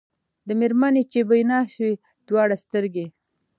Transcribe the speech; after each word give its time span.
د 0.47 0.49
مېرمني 0.59 1.03
چي 1.11 1.19
بینا 1.29 1.59
سوې 1.73 1.93
دواړي 2.27 2.55
سترګي 2.63 3.05